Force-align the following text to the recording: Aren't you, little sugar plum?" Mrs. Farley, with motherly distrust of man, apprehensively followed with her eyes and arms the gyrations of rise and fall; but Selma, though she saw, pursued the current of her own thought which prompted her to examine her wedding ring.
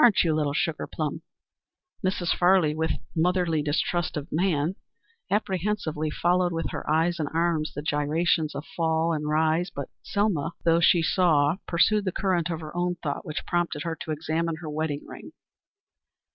Aren't 0.00 0.24
you, 0.24 0.34
little 0.34 0.54
sugar 0.54 0.86
plum?" 0.86 1.20
Mrs. 2.02 2.34
Farley, 2.34 2.74
with 2.74 2.92
motherly 3.14 3.60
distrust 3.62 4.16
of 4.16 4.26
man, 4.32 4.76
apprehensively 5.30 6.08
followed 6.08 6.50
with 6.50 6.70
her 6.70 6.88
eyes 6.88 7.18
and 7.20 7.28
arms 7.34 7.74
the 7.74 7.82
gyrations 7.82 8.54
of 8.54 8.64
rise 8.78 9.12
and 9.14 9.26
fall; 9.28 9.68
but 9.74 9.90
Selma, 10.02 10.52
though 10.64 10.80
she 10.80 11.02
saw, 11.02 11.56
pursued 11.68 12.06
the 12.06 12.10
current 12.12 12.48
of 12.50 12.60
her 12.60 12.74
own 12.74 12.94
thought 13.02 13.26
which 13.26 13.44
prompted 13.44 13.82
her 13.82 13.94
to 13.96 14.12
examine 14.12 14.56
her 14.62 14.70
wedding 14.70 15.02
ring. 15.06 15.32